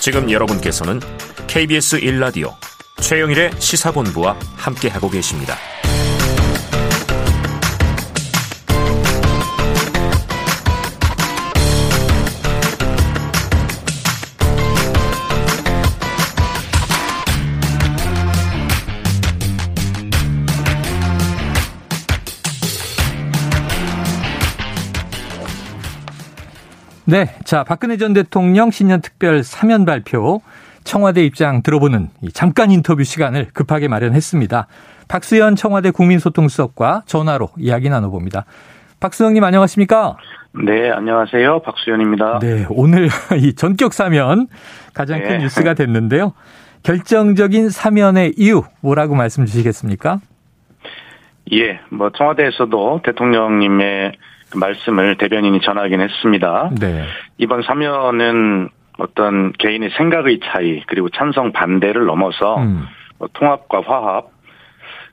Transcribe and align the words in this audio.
지금 0.00 0.30
여러분께서는 0.30 0.98
KBS 1.46 2.00
1라디오 2.00 2.54
최영일의 3.00 3.50
시사본부와 3.58 4.34
함께하고 4.56 5.10
계십니다. 5.10 5.56
네. 27.10 27.26
자, 27.42 27.64
박근혜 27.64 27.96
전 27.96 28.12
대통령 28.12 28.70
신년 28.70 29.00
특별 29.00 29.42
사면 29.42 29.84
발표 29.84 30.42
청와대 30.84 31.24
입장 31.24 31.60
들어보는 31.60 32.06
잠깐 32.32 32.70
인터뷰 32.70 33.02
시간을 33.02 33.48
급하게 33.52 33.88
마련했습니다. 33.88 34.68
박수현 35.08 35.56
청와대 35.56 35.90
국민소통수석과 35.90 37.02
전화로 37.06 37.48
이야기 37.58 37.90
나눠봅니다. 37.90 38.44
박수영님 39.00 39.42
안녕하십니까? 39.42 40.18
네, 40.64 40.92
안녕하세요. 40.92 41.62
박수현입니다. 41.62 42.38
네, 42.38 42.66
오늘 42.70 43.08
이 43.42 43.54
전격 43.54 43.92
사면 43.92 44.46
가장 44.94 45.18
큰 45.20 45.28
네. 45.30 45.38
뉴스가 45.38 45.74
됐는데요. 45.74 46.32
결정적인 46.84 47.70
사면의 47.70 48.34
이유 48.36 48.62
뭐라고 48.82 49.16
말씀 49.16 49.46
주시겠습니까? 49.46 50.20
예, 51.54 51.80
뭐 51.90 52.10
청와대에서도 52.10 53.00
대통령님의 53.04 54.12
그 54.12 54.18
말씀을 54.54 55.16
대변인이 55.16 55.60
전하긴 55.60 56.00
했습니다. 56.00 56.70
네. 56.80 57.04
이번 57.38 57.62
사면은 57.62 58.68
어떤 58.98 59.52
개인의 59.52 59.90
생각의 59.96 60.40
차이 60.44 60.82
그리고 60.86 61.08
찬성 61.08 61.52
반대를 61.52 62.04
넘어서 62.06 62.58
음. 62.58 62.86
뭐 63.18 63.28
통합과 63.32 63.82
화합 63.82 64.28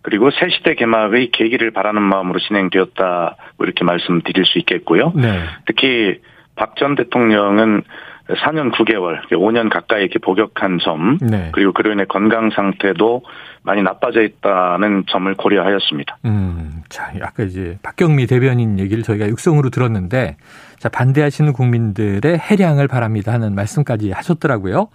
그리고 0.02 0.30
새 0.32 0.50
시대 0.50 0.76
개막의 0.76 1.32
계기를 1.32 1.72
바라는 1.72 2.02
마음으로 2.02 2.40
진행되었다 2.40 3.36
이렇게 3.60 3.84
말씀드릴 3.84 4.46
수 4.46 4.60
있겠고요. 4.60 5.14
네. 5.16 5.40
특히 5.66 6.20
박 6.56 6.76
전 6.76 6.96
대통령은 6.96 7.84
4년 8.30 8.72
9개월, 8.73 9.22
5년 9.31 9.70
가까이 9.70 10.02
이렇게 10.02 10.20
복역한 10.20 10.80
점, 10.80 11.17
네. 11.22 11.50
그리고 11.53 11.72
그로 11.72 11.92
인해 11.94 12.03
건강 12.06 12.50
상태도 12.50 13.22
많이 13.64 13.81
나빠져 13.81 14.22
있다는 14.22 15.06
점을 15.08 15.33
고려하였습니다. 15.33 16.17
음, 16.25 16.83
자, 16.89 17.11
아까 17.22 17.44
이제 17.44 17.78
박경미 17.83 18.28
대변인 18.28 18.80
얘기를 18.80 19.03
저희가 19.03 19.28
육성으로 19.28 19.70
들었는데, 19.70 20.36
자, 20.78 20.89
반대하시는 20.89 21.53
국민들의 21.53 22.38
해량을 22.38 22.88
바랍니다 22.88 23.31
하는 23.31 23.55
말씀까지 23.55 24.11
하셨더라고요. 24.11 24.89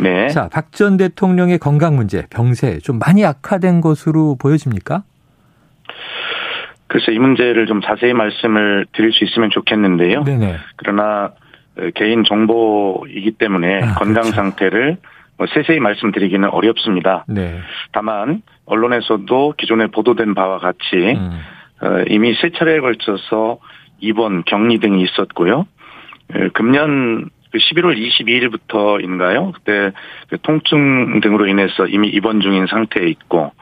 네. 0.00 0.28
자, 0.28 0.48
박 0.50 0.68
전 0.72 0.96
대통령의 0.96 1.58
건강 1.58 1.96
문제, 1.96 2.24
병세 2.30 2.78
좀 2.78 2.98
많이 2.98 3.24
악화된 3.24 3.80
것으로 3.80 4.36
보여집니까? 4.38 5.02
글쎄 6.86 7.12
이 7.12 7.18
문제를 7.18 7.66
좀 7.66 7.80
자세히 7.82 8.12
말씀을 8.14 8.86
드릴 8.92 9.12
수 9.12 9.24
있으면 9.24 9.50
좋겠는데요. 9.50 10.24
네네. 10.24 10.56
그러나 10.76 11.32
개인 11.94 12.24
정보이기 12.24 13.32
때문에 13.32 13.82
아, 13.82 13.94
건강 13.94 14.24
그렇죠. 14.24 14.32
상태를 14.32 14.96
뭐 15.36 15.46
세세히 15.46 15.78
말씀드리기는 15.80 16.48
어렵습니다. 16.50 17.24
네. 17.28 17.60
다만 17.92 18.42
언론에서도 18.66 19.54
기존에 19.56 19.86
보도된 19.86 20.34
바와 20.34 20.58
같이 20.58 20.96
음. 20.96 21.40
어, 21.80 22.02
이미 22.08 22.34
세 22.34 22.50
차례에 22.50 22.80
걸쳐서 22.80 23.58
입원, 24.00 24.42
격리 24.44 24.78
등이 24.78 25.02
있었고요. 25.02 25.66
금년 26.52 27.30
11월 27.54 27.94
그 27.94 28.24
22일부터인가요? 28.24 29.52
그때 29.52 29.92
그 30.28 30.38
통증 30.42 31.20
등으로 31.20 31.46
인해서 31.46 31.86
이미 31.86 32.08
입원 32.08 32.40
중인 32.40 32.66
상태에 32.66 33.06
있고, 33.08 33.52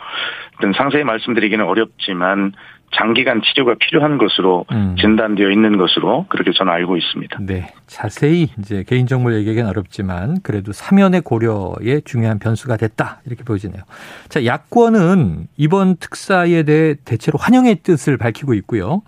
상세히 0.77 1.05
말씀드리기는 1.05 1.65
어렵지만 1.65 2.53
장기간 2.93 3.43
치료가 3.43 3.75
필요한 3.79 4.17
것으로 4.19 4.65
음. 4.73 4.97
진단되어 4.99 5.51
있는 5.51 5.77
것으로 5.77 6.27
그렇게 6.29 6.53
저는 6.53 6.73
알고 6.73 6.97
있습니다. 6.97 7.39
네. 7.43 7.73
자세히 7.87 8.49
이제 8.59 8.85
개인정보 8.87 9.35
얘기하기는 9.35 9.69
어렵지만 9.69 10.41
그래도 10.43 10.73
사면의 10.73 11.21
고려에 11.23 12.01
중요한 12.05 12.39
변수가 12.39 12.77
됐다. 12.77 13.21
이렇게 13.27 13.45
보여지네요. 13.45 13.83
자, 14.29 14.45
야권은 14.45 15.49
이번 15.57 15.97
특사에 15.97 16.63
대해 16.63 16.95
대체로 17.05 17.39
환영의 17.39 17.77
뜻을 17.83 18.17
밝히고 18.17 18.55
있고요. 18.55 19.03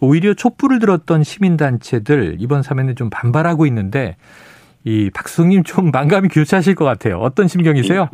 오히려 0.00 0.34
촛불을 0.34 0.78
들었던 0.78 1.22
시민단체들 1.22 2.36
이번 2.38 2.62
사면에 2.62 2.94
좀 2.94 3.10
반발하고 3.10 3.66
있는데 3.66 4.16
이 4.84 5.10
박수님 5.12 5.64
좀 5.64 5.90
만감이 5.90 6.28
교차하실 6.28 6.74
것 6.74 6.84
같아요. 6.84 7.18
어떤 7.18 7.48
심경이세요? 7.48 8.08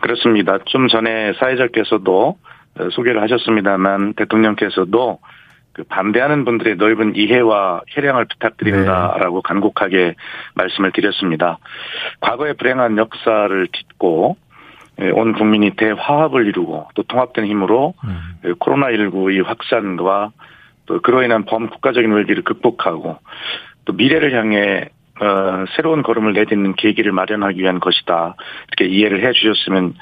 그렇습니다. 0.00 0.58
좀 0.64 0.88
전에 0.88 1.34
사회자께서도 1.38 2.38
소개를 2.92 3.22
하셨습니다만 3.22 4.14
대통령께서도 4.14 5.18
그 5.72 5.84
반대하는 5.84 6.44
분들의 6.44 6.76
넓은 6.76 7.14
이해와 7.14 7.82
해량을 7.96 8.26
부탁드린다라고 8.26 9.36
네. 9.36 9.42
간곡하게 9.44 10.14
말씀을 10.54 10.92
드렸습니다. 10.92 11.58
과거의 12.20 12.54
불행한 12.54 12.98
역사를 12.98 13.68
딛고 13.68 14.36
예, 15.00 15.10
온 15.10 15.32
국민이 15.32 15.70
대화합을 15.76 16.46
이루고 16.46 16.88
또 16.94 17.02
통합된 17.04 17.46
힘으로 17.46 17.94
음. 18.04 18.56
코로나19의 18.58 19.44
확산과 19.44 20.32
또 20.86 21.00
그로 21.00 21.22
인한 21.22 21.44
범국가적인 21.44 22.14
위기를 22.16 22.42
극복하고 22.42 23.18
또 23.84 23.92
미래를 23.92 24.34
향해 24.34 24.88
어, 25.20 25.64
새로운 25.76 26.02
걸음을 26.02 26.32
내딛는 26.32 26.74
계기를 26.74 27.12
마련하기 27.12 27.60
위한 27.60 27.78
것이다. 27.78 28.34
이렇게 28.68 28.92
이해를 28.92 29.24
해 29.24 29.32
주셨으면 29.32 29.94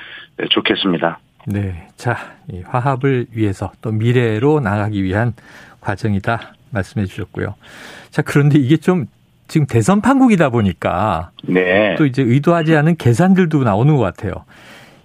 좋겠습니다. 0.50 1.18
네. 1.50 1.88
자, 1.96 2.16
이 2.50 2.62
화합을 2.66 3.26
위해서 3.32 3.72
또 3.80 3.90
미래로 3.90 4.60
나가기 4.60 5.02
위한 5.02 5.32
과정이다 5.80 6.54
말씀해 6.70 7.06
주셨고요. 7.06 7.54
자, 8.10 8.22
그런데 8.22 8.58
이게 8.58 8.76
좀 8.76 9.06
지금 9.46 9.66
대선 9.66 10.02
판국이다 10.02 10.50
보니까 10.50 11.30
네. 11.42 11.94
또 11.96 12.04
이제 12.04 12.22
의도하지 12.22 12.76
않은 12.76 12.96
계산들도 12.96 13.64
나오는 13.64 13.96
것 13.96 14.02
같아요. 14.02 14.44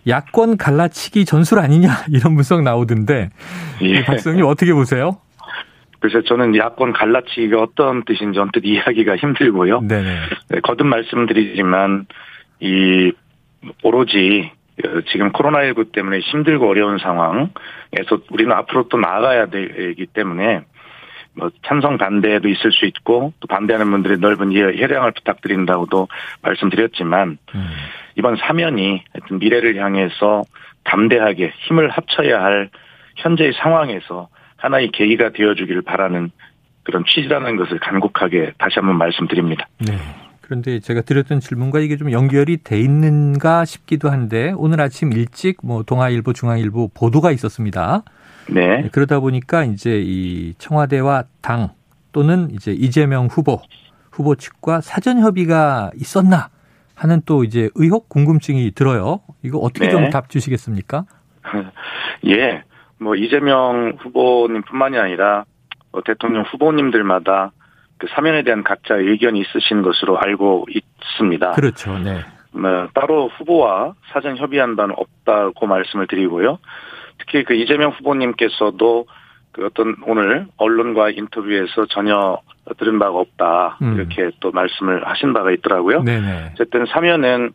야권 0.05 0.57
갈라치기 0.57 1.23
전술 1.23 1.59
아니냐 1.59 1.89
이런 2.11 2.35
분석 2.35 2.61
나오던데 2.61 3.29
예. 3.81 4.03
박수님 4.03 4.45
어떻게 4.45 4.73
보세요? 4.73 5.17
그래서 5.99 6.21
저는 6.27 6.57
야권 6.57 6.91
갈라치기가 6.91 7.61
어떤 7.61 8.03
뜻인지 8.03 8.37
언뜻 8.37 8.65
이해하기가 8.65 9.15
힘들고요. 9.15 9.79
네, 9.87 10.03
거듭 10.63 10.85
말씀드리지만 10.87 12.05
이 12.59 13.13
오로지 13.81 14.51
지금 15.11 15.31
코로나19 15.31 15.91
때문에 15.91 16.19
힘들고 16.19 16.67
어려운 16.67 16.97
상황에서 16.97 18.19
우리는 18.31 18.51
앞으로 18.51 18.88
또 18.89 18.97
나아가야 18.97 19.47
되기 19.47 20.06
때문에 20.07 20.61
뭐 21.35 21.50
찬성 21.66 21.97
반대도 21.97 22.47
있을 22.47 22.72
수 22.72 22.85
있고 22.85 23.33
또 23.39 23.47
반대하는 23.47 23.89
분들의 23.91 24.17
넓은 24.19 24.51
이해 24.51 24.88
량을 24.88 25.12
부탁드린다고도 25.12 26.07
말씀드렸지만 26.41 27.38
음. 27.56 27.69
이번 28.16 28.35
사면이 28.35 29.03
하여튼 29.13 29.39
미래를 29.39 29.75
향해서 29.75 30.44
담대하게 30.83 31.53
힘을 31.67 31.89
합쳐야 31.89 32.41
할 32.41 32.69
현재의 33.16 33.53
상황에서 33.53 34.28
하나의 34.57 34.91
계기가 34.91 35.31
되어주기를 35.31 35.81
바라는 35.81 36.31
그런 36.83 37.03
취지라는 37.06 37.56
것을 37.56 37.79
간곡하게 37.79 38.53
다시 38.57 38.75
한번 38.75 38.97
말씀드립니다. 38.97 39.67
네. 39.79 39.94
그런데 40.53 40.79
제가 40.79 41.01
드렸던 41.01 41.39
질문과 41.39 41.79
이게 41.79 41.97
좀 41.97 42.11
연결이 42.11 42.57
돼 42.57 42.79
있는가 42.79 43.65
싶기도 43.65 44.11
한데 44.11 44.53
오늘 44.55 44.81
아침 44.81 45.11
일찍 45.11 45.57
뭐 45.63 45.81
동아일보, 45.81 46.33
중앙일보 46.33 46.91
보도가 46.93 47.31
있었습니다. 47.31 48.03
네. 48.51 48.81
네. 48.83 48.89
그러다 48.91 49.19
보니까 49.19 49.63
이제 49.63 49.99
이 50.03 50.53
청와대와 50.59 51.23
당 51.41 51.69
또는 52.11 52.51
이제 52.51 52.71
이재명 52.71 53.25
후보 53.25 53.61
후보 54.11 54.35
측과 54.35 54.81
사전 54.81 55.19
협의가 55.21 55.89
있었나 55.95 56.50
하는 56.94 57.23
또 57.25 57.44
이제 57.44 57.71
의혹 57.73 58.07
궁금증이 58.07 58.73
들어요. 58.75 59.21
이거 59.41 59.57
어떻게 59.57 59.88
네. 59.88 59.91
좀답 59.91 60.29
주시겠습니까? 60.29 61.06
예. 62.27 62.61
뭐 62.99 63.15
이재명 63.15 63.97
후보님뿐만이 63.99 64.99
아니라 64.99 65.45
뭐 65.91 66.03
대통령 66.06 66.44
후보님들마다 66.44 67.53
그 67.98 68.07
사면에 68.10 68.44
대한 68.44 68.63
각자 68.63 68.95
의견이 68.95 69.40
있으신 69.40 69.81
것으로 69.81 70.18
알고 70.18 70.68
있습니다. 70.69 71.51
그렇죠. 71.51 71.98
네. 72.00 72.19
뭐 72.51 72.88
따로 72.94 73.30
후보와 73.30 73.94
사전 74.12 74.38
협의한 74.38 74.75
바는 74.75 74.95
없다고 74.98 75.66
말씀을 75.68 76.07
드리고요. 76.07 76.60
특히 77.19 77.44
그 77.44 77.54
이재명 77.54 77.92
후보님께서도 77.92 79.06
그 79.51 79.66
어떤 79.66 79.95
오늘 80.06 80.48
언론과 80.57 81.12
인터뷰에서 81.12 81.86
전혀 81.90 82.40
들은 82.78 83.00
바가 83.00 83.18
없다 83.18 83.78
음. 83.81 83.95
이렇게 83.95 84.31
또 84.40 84.51
말씀을 84.51 85.07
하신 85.07 85.34
바가 85.34 85.51
있더라고요. 85.51 86.04
네네. 86.04 86.51
어쨌든 86.54 86.86
사면은 86.88 87.51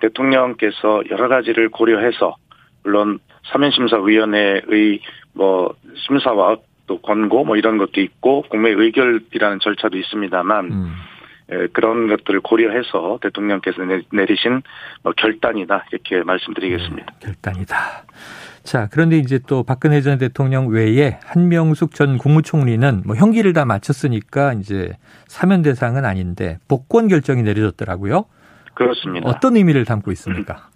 대통령께서 0.00 1.02
여러 1.10 1.28
가지를 1.28 1.70
고려해서 1.70 2.36
물론 2.82 3.18
사면심사위원회의 3.52 5.00
뭐 5.32 5.74
심사와 6.06 6.56
또 6.86 7.00
권고 7.00 7.44
뭐 7.44 7.56
이런 7.56 7.78
것도 7.78 8.00
있고 8.00 8.42
국내 8.48 8.70
의결이라는 8.70 9.60
절차도 9.60 9.96
있습니다만 9.98 10.64
음. 10.72 10.92
그런 11.72 12.08
것들을 12.08 12.40
고려해서 12.40 13.18
대통령께서 13.22 13.78
내리신 14.10 14.62
뭐 15.02 15.12
결단이다 15.16 15.86
이렇게 15.92 16.22
말씀드리겠습니다. 16.24 17.06
네, 17.06 17.26
결단이다. 17.26 17.76
자, 18.64 18.88
그런데 18.90 19.18
이제 19.18 19.38
또 19.46 19.62
박근혜 19.62 20.00
전 20.00 20.18
대통령 20.18 20.66
외에 20.66 21.20
한명숙 21.24 21.94
전 21.94 22.18
국무총리는 22.18 23.02
뭐 23.06 23.14
형기를 23.14 23.52
다 23.52 23.64
마쳤으니까 23.64 24.54
이제 24.54 24.92
사면 25.28 25.62
대상은 25.62 26.04
아닌데 26.04 26.58
복권 26.66 27.06
결정이 27.06 27.44
내려졌더라고요. 27.44 28.24
그렇습니다. 28.74 29.28
어떤 29.28 29.56
의미를 29.56 29.84
담고 29.84 30.10
있습니까? 30.12 30.68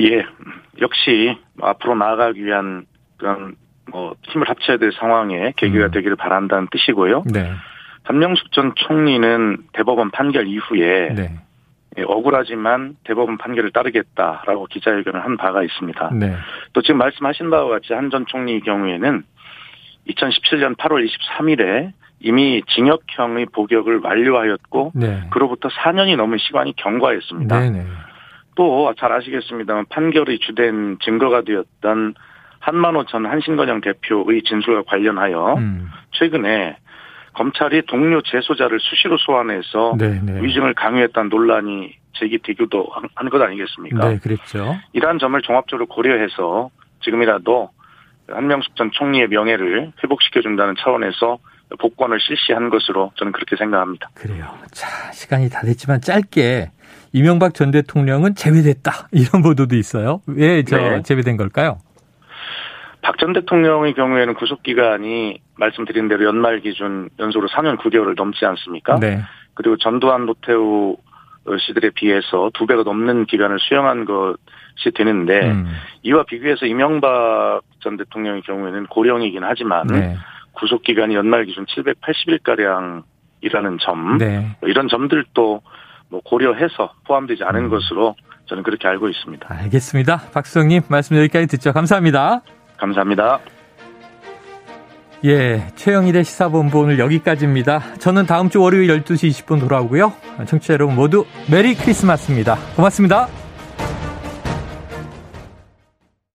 예, 0.00 0.24
역시 0.80 1.38
앞으로 1.60 1.94
나아가기 1.96 2.42
위한 2.44 2.86
그런 3.18 3.56
뭐 3.90 4.14
힘을 4.22 4.48
합쳐야 4.48 4.76
될 4.78 4.92
상황에 4.92 5.52
계기가 5.56 5.86
음. 5.86 5.90
되기를 5.90 6.16
바란다는 6.16 6.68
뜻이고요. 6.70 7.24
네. 7.32 7.50
한명숙 8.04 8.52
전 8.52 8.72
총리는 8.76 9.58
대법원 9.72 10.10
판결 10.10 10.46
이후에 10.46 11.14
네. 11.14 11.30
예, 11.98 12.02
억울하지만 12.02 12.96
대법원 13.04 13.38
판결을 13.38 13.72
따르겠다라고 13.72 14.66
기자회견을 14.66 15.24
한 15.24 15.36
바가 15.36 15.62
있습니다. 15.62 16.10
네. 16.14 16.34
또 16.72 16.82
지금 16.82 16.98
말씀하신 16.98 17.50
바와 17.50 17.68
같이 17.68 17.94
한 17.94 18.10
전 18.10 18.26
총리의 18.26 18.60
경우에는 18.60 19.22
2017년 20.08 20.76
8월 20.76 21.06
23일에 21.08 21.92
이미 22.20 22.62
징역형의 22.68 23.46
복역을 23.46 24.00
완료하였고 24.02 24.92
네. 24.94 25.22
그로부터 25.30 25.68
4년이 25.68 26.16
넘은 26.16 26.38
시간이 26.38 26.74
경과했습니다. 26.76 27.60
네, 27.60 27.70
네. 27.70 27.86
또잘 28.54 29.12
아시겠습니다만 29.12 29.86
판결의 29.90 30.38
주된 30.38 30.98
증거가 31.02 31.42
되었던 31.42 32.14
한만호 32.66 33.04
전 33.06 33.26
한신건영 33.26 33.80
대표의 33.80 34.42
진술과 34.42 34.82
관련하여 34.90 35.54
음. 35.54 35.88
최근에 36.18 36.76
검찰이 37.32 37.82
동료 37.86 38.20
재소자를 38.22 38.80
수시로 38.80 39.16
소환해서 39.18 39.94
네네. 39.98 40.20
네. 40.32 40.42
위증을 40.42 40.74
강요했다는 40.74 41.28
논란이 41.28 41.94
제기되기도 42.18 42.88
한 43.14 43.28
것 43.30 43.40
아니겠습니까? 43.40 44.08
네, 44.08 44.18
그랬죠. 44.18 44.76
이러한 44.94 45.18
점을 45.20 45.40
종합적으로 45.42 45.86
고려해서 45.86 46.70
지금이라도 47.04 47.70
한명숙 48.28 48.74
전 48.74 48.90
총리의 48.92 49.28
명예를 49.28 49.92
회복시켜준다는 50.02 50.74
차원에서 50.82 51.38
복권을 51.78 52.18
실시한 52.20 52.68
것으로 52.70 53.12
저는 53.16 53.30
그렇게 53.32 53.54
생각합니다. 53.56 54.08
그래요. 54.14 54.46
자, 54.72 55.12
시간이 55.12 55.50
다 55.50 55.60
됐지만 55.60 56.00
짧게 56.00 56.72
이명박 57.12 57.54
전 57.54 57.70
대통령은 57.70 58.34
제외됐다. 58.34 59.08
이런 59.12 59.42
보도도 59.42 59.76
있어요. 59.76 60.20
왜저 60.26 60.76
네. 60.76 61.02
제외된 61.02 61.36
걸까요? 61.36 61.78
박 63.06 63.18
전 63.18 63.32
대통령의 63.32 63.94
경우에는 63.94 64.34
구속 64.34 64.64
기간이 64.64 65.40
말씀드린 65.54 66.08
대로 66.08 66.24
연말 66.24 66.58
기준 66.58 67.08
연소로 67.20 67.46
4년 67.46 67.78
9개월을 67.78 68.16
넘지 68.16 68.44
않습니까? 68.44 68.98
네. 68.98 69.20
그리고 69.54 69.76
전두환 69.76 70.26
노태우 70.26 70.96
씨들에 71.60 71.90
비해서 71.90 72.50
두 72.52 72.66
배가 72.66 72.82
넘는 72.82 73.26
기간을 73.26 73.58
수용한 73.60 74.06
것이 74.06 74.90
되는데 74.92 75.52
음. 75.52 75.68
이와 76.02 76.24
비교해서 76.24 76.66
이명박 76.66 77.60
전 77.78 77.96
대통령의 77.96 78.42
경우에는 78.42 78.88
고령이긴 78.88 79.44
하지만 79.44 79.86
네. 79.86 80.16
구속 80.54 80.82
기간이 80.82 81.14
연말 81.14 81.44
기준 81.44 81.64
780일 81.66 82.42
가량이라는 82.42 83.78
점 83.82 84.18
네. 84.18 84.56
이런 84.62 84.88
점들도 84.88 85.62
뭐 86.08 86.20
고려해서 86.24 86.92
포함되지 87.06 87.44
않은 87.44 87.66
음. 87.66 87.70
것으로 87.70 88.16
저는 88.46 88.64
그렇게 88.64 88.88
알고 88.88 89.08
있습니다. 89.08 89.46
알겠습니다. 89.48 90.22
박수영님 90.34 90.82
말씀 90.88 91.16
여기까지 91.16 91.46
듣죠. 91.46 91.72
감사합니다. 91.72 92.42
감사합니다. 92.76 93.40
예, 95.24 95.66
최영일의 95.74 96.24
시사본부 96.24 96.80
오늘 96.80 96.98
여기까지입니다. 96.98 97.94
저는 97.98 98.26
다음 98.26 98.50
주 98.50 98.60
월요일 98.60 98.88
12시 99.02 99.30
20분 99.30 99.60
돌아오고요. 99.60 100.12
청취자 100.46 100.74
여러분 100.74 100.94
모두 100.94 101.24
메리 101.50 101.74
크리스마스입니다. 101.74 102.56
고맙습니다. 102.76 103.45